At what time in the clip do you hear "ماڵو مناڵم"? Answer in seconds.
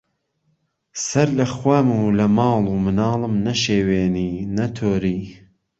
2.37-3.33